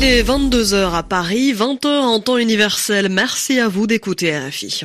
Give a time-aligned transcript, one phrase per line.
[0.00, 3.08] Il est 22h à Paris, 20h en temps universel.
[3.08, 4.82] Merci à vous d'écouter RFI.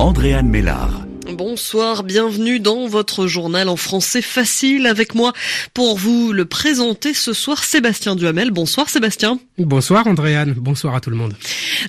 [0.00, 1.06] Andréane Mélard.
[1.50, 5.32] Bonsoir, bienvenue dans votre journal en français facile avec moi
[5.72, 8.50] pour vous le présenter ce soir Sébastien Duhamel.
[8.50, 9.40] Bonsoir Sébastien.
[9.56, 11.34] Bonsoir Andréane, bonsoir à tout le monde.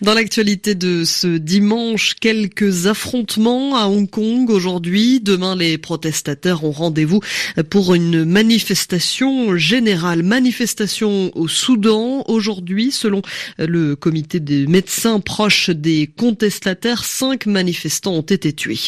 [0.02, 5.20] Dans l'actualité de ce dimanche, quelques affrontements à Hong Kong aujourd'hui.
[5.20, 7.20] Demain, les protestataires ont rendez-vous
[7.70, 10.24] pour une manifestation générale.
[10.24, 13.22] Manifestation au Soudan aujourd'hui, selon
[13.58, 18.80] le comité des médecins proches des contestataires, cinq manifestants ont été tués.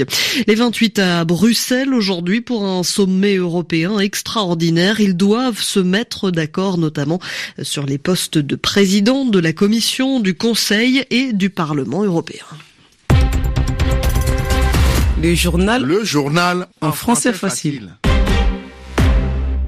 [0.47, 4.99] Les 28 à Bruxelles aujourd'hui pour un sommet européen extraordinaire.
[4.99, 7.19] Ils doivent se mettre d'accord notamment
[7.63, 12.45] sur les postes de président de la Commission, du Conseil et du Parlement européen.
[15.19, 15.81] Le journal.
[15.81, 17.95] Le journal en, français, facile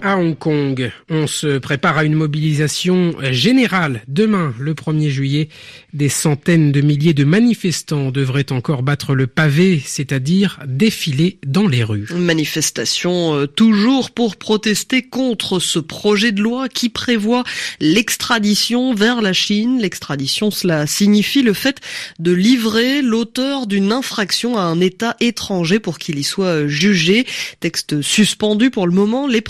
[0.04, 0.92] à Hong Kong.
[1.10, 4.04] On se prépare à une mobilisation générale.
[4.08, 5.50] Demain, le 1er juillet,
[5.94, 11.84] des centaines de milliers de manifestants devraient encore battre le pavé, c'est-à-dire défiler dans les
[11.84, 12.08] rues.
[12.14, 17.44] Manifestation euh, toujours pour protester contre ce projet de loi qui prévoit
[17.80, 19.80] l'extradition vers la Chine.
[19.80, 21.80] L'extradition, cela signifie le fait
[22.20, 27.26] de livrer l'auteur d'une infraction à un État étranger pour qu'il y soit jugé.
[27.62, 29.28] Texte suspendu pour le moment.
[29.28, 29.42] Les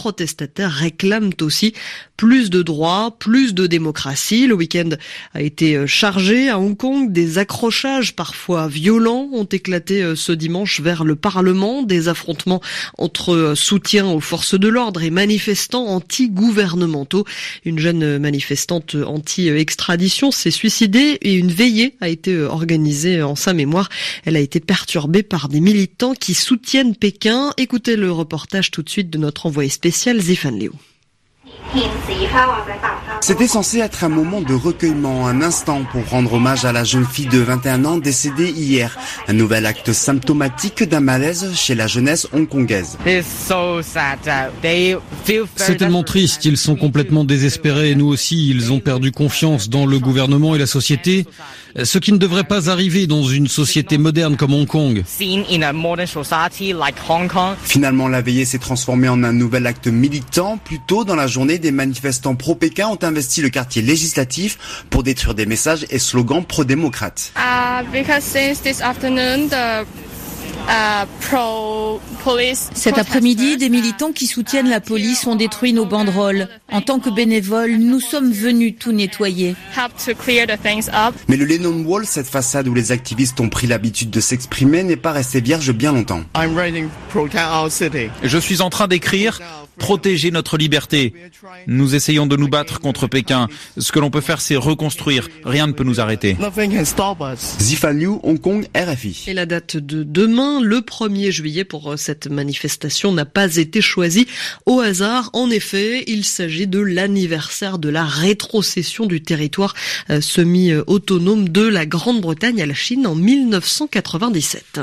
[0.58, 1.74] réclament aussi
[2.24, 4.48] plus de droits, plus de démocratie.
[4.48, 4.92] Le week-end
[5.34, 7.12] a été euh, chargé à Hong Kong.
[7.12, 11.84] Des accrochages parfois violents ont éclaté euh, ce dimanche vers le Parlement.
[11.84, 12.62] Des affrontements
[12.98, 17.26] entre euh, soutien aux forces de l'ordre et manifestants anti-gouvernementaux.
[17.66, 23.90] Une jeune manifestante anti-extradition s'est suicidée et une veillée a été organisée en sa mémoire.
[24.24, 27.52] Elle a été perturbée par des militants qui soutiennent Pékin.
[27.58, 30.72] Écoutez le reportage tout de suite de notre envoyé spécial Zifan Liu.
[33.22, 37.06] C'était censé être un moment de recueillement, un instant pour rendre hommage à la jeune
[37.06, 38.98] fille de 21 ans décédée hier.
[39.28, 42.98] Un nouvel acte symptomatique d'un malaise chez la jeunesse hongkongaise.
[45.56, 47.96] C'est tellement triste, ils sont complètement désespérés.
[47.96, 51.26] Nous aussi, ils ont perdu confiance dans le gouvernement et la société.
[51.82, 55.04] Ce qui ne devrait pas arriver dans une société moderne comme Hong Kong.
[57.64, 60.60] Finalement, la veillée s'est transformée en un nouvel acte militant.
[60.64, 65.36] Plus tôt dans la journée, des manifestants pro-Pékin ont investi le quartier législatif pour détruire
[65.36, 67.34] des messages et slogans pro-démocrates.
[72.74, 76.48] Cet après-midi, des militants qui soutiennent la police ont détruit nos banderoles.
[76.72, 79.56] En tant que bénévoles, nous sommes venus tout nettoyer.
[81.28, 84.96] Mais le Lennon Wall, cette façade où les activistes ont pris l'habitude de s'exprimer, n'est
[84.96, 86.22] pas resté vierge bien longtemps.
[88.24, 89.40] Je suis en train d'écrire
[89.78, 91.14] protéger notre liberté.
[91.68, 93.48] Nous essayons de nous battre contre Pékin.
[93.78, 95.30] Ce que l'on peut faire, c'est reconstruire.
[95.44, 96.38] Rien ne peut nous arrêter.
[97.62, 99.26] Zifan Liu, Hong Kong, RFI.
[99.28, 103.82] Et la date de demain, le 1er juillet, pour euh, cette manifestation n'a pas été
[103.82, 104.28] choisie
[104.66, 105.30] au hasard.
[105.34, 109.74] En effet, il s'agit de l'anniversaire de la rétrocession du territoire
[110.10, 114.82] euh, semi-autonome de la Grande-Bretagne à la Chine en 1997.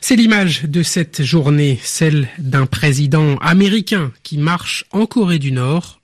[0.00, 5.99] C'est l'image de cette journée, celle d'un président américain qui marche en Corée du Nord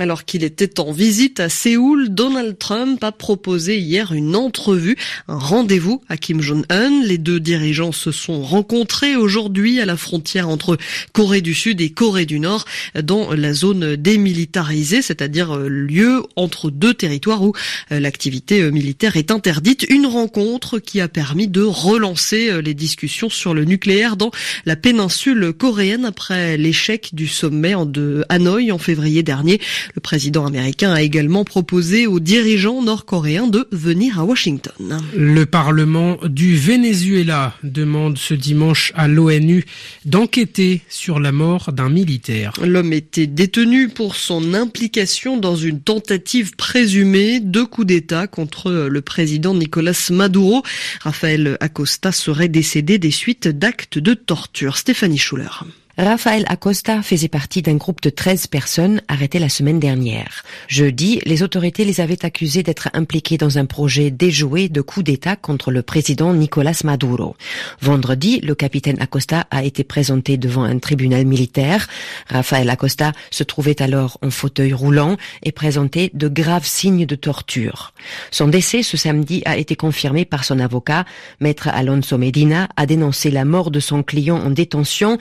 [0.00, 4.96] Alors qu'il était en visite à Séoul, Donald Trump a proposé hier une entrevue,
[5.28, 7.04] un rendez-vous à Kim Jong-un.
[7.04, 10.76] Les deux dirigeants se sont rencontrés aujourd'hui à la frontière entre
[11.12, 12.64] Corée du Sud et Corée du Nord
[13.00, 17.52] dans la zone démilitarisée, c'est-à-dire euh, lieu entre deux territoires où
[17.92, 19.86] euh, l'activité euh, militaire est interdite.
[19.88, 24.32] Une rencontre qui a permis de relancer les discussions sur le nucléaire dans
[24.66, 29.60] la péninsule coréenne après l'échec du sommet de Hanoï en février dernier.
[29.94, 35.02] Le président américain a également proposé aux dirigeants nord-coréens de venir à Washington.
[35.14, 39.64] Le Parlement du Venezuela demande ce dimanche à l'ONU
[40.06, 42.54] d'enquêter sur la mort d'un militaire.
[42.64, 49.00] L'homme était détenu pour son implication dans une tentative présumée de coup d'État contre le
[49.02, 50.62] président Nicolas Maduro.
[51.00, 54.76] Rafael Acosta serait décédé des suites d'actes de torture.
[54.76, 55.64] Stéphanie Schuller.
[55.98, 60.42] Rafael Acosta faisait partie d'un groupe de 13 personnes arrêtées la semaine dernière.
[60.66, 65.36] Jeudi, les autorités les avaient accusés d'être impliqués dans un projet déjoué de coup d'État
[65.36, 67.36] contre le président Nicolas Maduro.
[67.82, 71.88] Vendredi, le capitaine Acosta a été présenté devant un tribunal militaire.
[72.26, 77.92] Rafael Acosta se trouvait alors en fauteuil roulant et présentait de graves signes de torture.
[78.30, 81.04] Son décès ce samedi a été confirmé par son avocat.
[81.40, 85.18] Maître Alonso Medina a dénoncé la mort de son client en détention,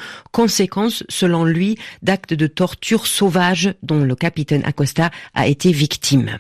[1.09, 6.39] selon lui, d'actes de torture sauvage dont le capitaine Acosta a été victime.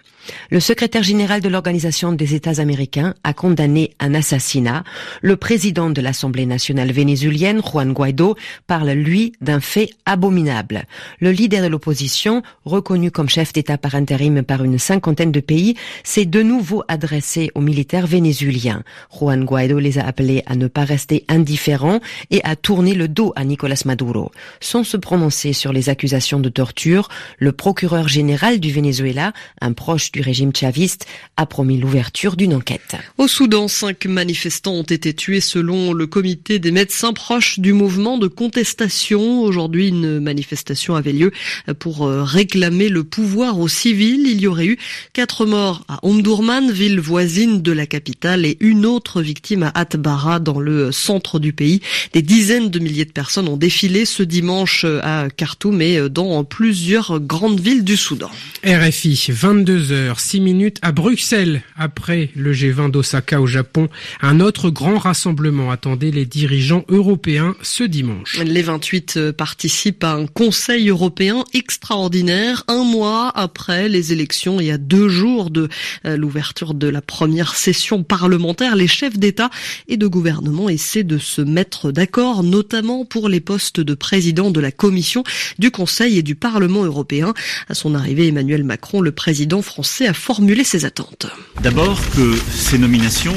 [0.49, 4.83] Le secrétaire général de l'Organisation des États américains a condamné un assassinat.
[5.21, 8.35] Le président de l'Assemblée nationale vénézuélienne, Juan Guaido,
[8.67, 10.83] parle, lui, d'un fait abominable.
[11.19, 15.75] Le leader de l'opposition, reconnu comme chef d'État par intérim par une cinquantaine de pays,
[16.03, 18.83] s'est de nouveau adressé aux militaires vénézuéliens.
[19.11, 23.33] Juan Guaido les a appelés à ne pas rester indifférents et à tourner le dos
[23.35, 24.10] à Nicolas Maduro.
[24.59, 27.09] Sans se prononcer sur les accusations de torture,
[27.39, 31.05] le procureur général du Venezuela, un proche du régime chaviste,
[31.37, 32.95] a promis l'ouverture d'une enquête.
[33.17, 38.17] Au Soudan, cinq manifestants ont été tués selon le comité des médecins proches du mouvement
[38.17, 39.41] de contestation.
[39.41, 41.31] Aujourd'hui, une manifestation avait lieu
[41.79, 44.27] pour euh, réclamer le pouvoir aux civils.
[44.27, 44.77] Il y aurait eu
[45.13, 50.39] quatre morts à Omdurman, ville voisine de la capitale, et une autre victime à Atbara,
[50.39, 51.81] dans le centre du pays.
[52.13, 57.19] Des dizaines de milliers de personnes ont défilé ce dimanche à Khartoum et dans plusieurs
[57.19, 58.29] grandes villes du Soudan.
[58.63, 61.63] RFI, 22h, 6 minutes à Bruxelles.
[61.77, 63.89] Après le G20 d'Osaka au Japon,
[64.21, 68.39] un autre grand rassemblement attendait les dirigeants européens ce dimanche.
[68.39, 74.77] Les 28 participent à un Conseil européen extraordinaire un mois après les élections et à
[74.77, 75.69] deux jours de
[76.05, 78.75] euh, l'ouverture de la première session parlementaire.
[78.75, 79.49] Les chefs d'État
[79.87, 84.59] et de gouvernement essaient de se mettre d'accord, notamment pour les postes de président de
[84.59, 85.23] la Commission,
[85.59, 87.33] du Conseil et du Parlement européen.
[87.69, 91.27] À son arrivée, Emmanuel Macron, le président français, a formulé ses attentes.
[91.61, 93.35] D'abord que ces nominations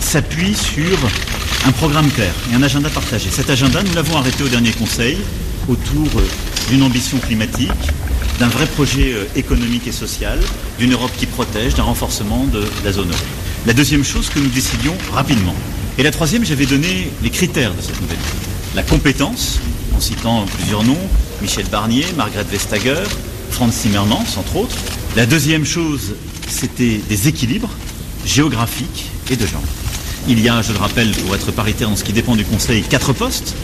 [0.00, 0.98] s'appuient sur
[1.66, 3.28] un programme clair et un agenda partagé.
[3.30, 5.18] Cet agenda, nous l'avons arrêté au dernier Conseil
[5.68, 6.08] autour
[6.70, 7.70] d'une ambition climatique,
[8.38, 10.38] d'un vrai projet euh, économique et social,
[10.78, 13.18] d'une Europe qui protège, d'un renforcement de la zone euro.
[13.66, 15.54] La deuxième chose que nous décidions rapidement.
[15.98, 18.16] Et la troisième, j'avais donné les critères de cette nouvelle
[18.74, 19.58] La compétence,
[19.98, 21.08] en citant plusieurs noms,
[21.42, 23.02] Michel Barnier, Margrethe Vestager,
[23.50, 24.76] Franz Timmermans, entre autres.
[25.16, 26.14] La deuxième chose,
[26.48, 27.70] c'était des équilibres
[28.24, 29.62] géographiques et de genre.
[30.28, 32.82] Il y a, je le rappelle, pour être paritaire dans ce qui dépend du Conseil,
[32.82, 33.56] quatre postes.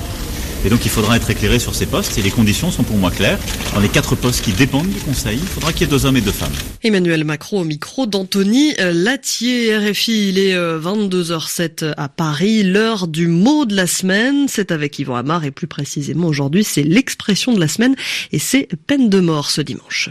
[0.64, 3.10] Et donc il faudra être éclairé sur ces postes et les conditions sont pour moi
[3.10, 3.38] claires.
[3.74, 6.16] Dans les quatre postes qui dépendent du Conseil, il faudra qu'il y ait deux hommes
[6.16, 6.52] et deux femmes.
[6.82, 10.30] Emmanuel Macron au micro d'Anthony Latier, RFI.
[10.30, 14.46] Il est 22h07 à Paris, l'heure du mot de la semaine.
[14.48, 17.94] C'est avec Yvan Amar et plus précisément aujourd'hui, c'est l'expression de la semaine
[18.32, 20.10] et c'est peine de mort ce dimanche.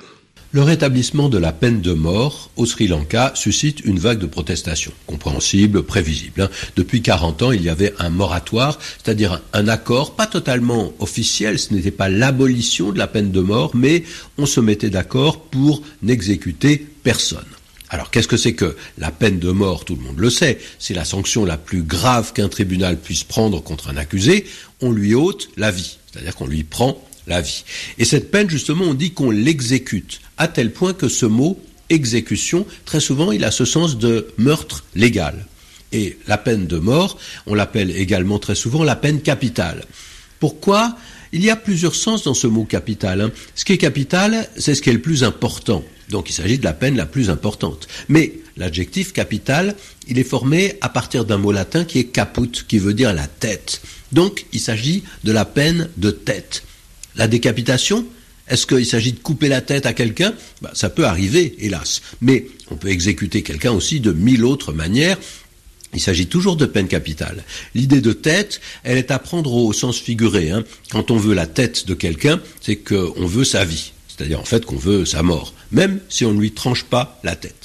[0.55, 4.91] Le rétablissement de la peine de mort au Sri Lanka suscite une vague de protestations,
[5.07, 6.43] compréhensible, prévisible.
[6.43, 6.49] Hein.
[6.75, 11.73] Depuis 40 ans, il y avait un moratoire, c'est-à-dire un accord, pas totalement officiel, ce
[11.73, 14.03] n'était pas l'abolition de la peine de mort, mais
[14.37, 17.39] on se mettait d'accord pour n'exécuter personne.
[17.89, 19.85] Alors qu'est-ce que c'est que la peine de mort?
[19.85, 23.59] Tout le monde le sait, c'est la sanction la plus grave qu'un tribunal puisse prendre
[23.63, 24.45] contre un accusé,
[24.81, 27.63] on lui ôte la vie, c'est-à-dire qu'on lui prend la vie.
[27.97, 31.59] Et cette peine, justement, on dit qu'on l'exécute, à tel point que ce mot
[31.89, 35.45] exécution, très souvent, il a ce sens de meurtre légal.
[35.91, 39.85] Et la peine de mort, on l'appelle également très souvent la peine capitale.
[40.39, 40.97] Pourquoi?
[41.31, 43.21] Il y a plusieurs sens dans ce mot capital.
[43.21, 43.31] Hein.
[43.55, 45.83] Ce qui est capital, c'est ce qui est le plus important.
[46.09, 47.87] Donc il s'agit de la peine la plus importante.
[48.09, 49.75] Mais l'adjectif capital,
[50.07, 53.27] il est formé à partir d'un mot latin qui est caput, qui veut dire la
[53.27, 53.81] tête.
[54.11, 56.63] Donc il s'agit de la peine de tête.
[57.15, 58.05] La décapitation,
[58.47, 60.33] est-ce qu'il s'agit de couper la tête à quelqu'un?
[60.61, 62.01] Bah, Ça peut arriver, hélas.
[62.21, 65.17] Mais on peut exécuter quelqu'un aussi de mille autres manières.
[65.93, 67.43] Il s'agit toujours de peine capitale.
[67.75, 70.49] L'idée de tête, elle est à prendre au sens figuré.
[70.49, 70.63] Hein.
[70.91, 73.93] Quand on veut la tête de quelqu'un, c'est qu'on veut sa vie.
[74.07, 77.35] C'est-à-dire en fait qu'on veut sa mort, même si on ne lui tranche pas la
[77.35, 77.62] tête.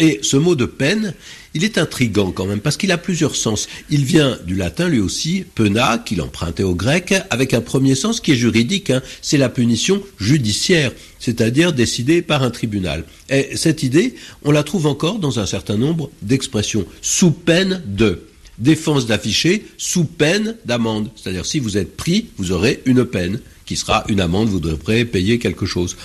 [0.00, 1.14] Et ce mot de peine,
[1.52, 3.68] il est intrigant quand même, parce qu'il a plusieurs sens.
[3.90, 8.20] Il vient du latin, lui aussi, pena, qu'il empruntait au grec, avec un premier sens
[8.20, 8.88] qui est juridique.
[8.88, 9.02] Hein.
[9.20, 13.04] C'est la punition judiciaire, c'est-à-dire décidée par un tribunal.
[13.28, 18.22] Et cette idée, on la trouve encore dans un certain nombre d'expressions, sous peine de.
[18.56, 21.10] Défense d'afficher sous peine d'amende.
[21.16, 25.04] C'est-à-dire si vous êtes pris, vous aurez une peine, qui sera une amende, vous devrez
[25.04, 25.96] payer quelque chose.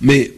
[0.00, 0.32] Mais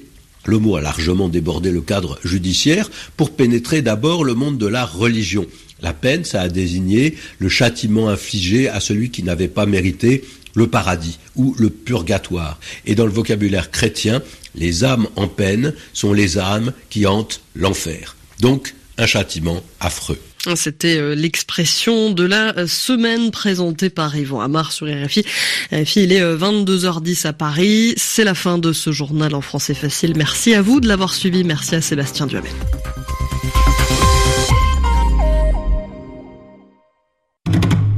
[0.45, 4.85] le mot a largement débordé le cadre judiciaire pour pénétrer d'abord le monde de la
[4.85, 5.47] religion.
[5.81, 10.25] La peine, ça a désigné le châtiment infligé à celui qui n'avait pas mérité
[10.55, 12.59] le paradis ou le purgatoire.
[12.87, 14.23] Et dans le vocabulaire chrétien,
[14.55, 18.17] les âmes en peine sont les âmes qui hantent l'enfer.
[18.41, 20.19] Donc, un châtiment affreux.
[20.55, 25.25] C'était euh, l'expression de la euh, semaine présentée par Yvon Amar sur RFI.
[25.73, 27.95] RFI, il est 22h10 euh, à Paris.
[27.97, 30.15] C'est la fin de ce journal en français facile.
[30.17, 31.45] Merci à vous de l'avoir suivi.
[31.45, 32.53] Merci à Sébastien Duhamel.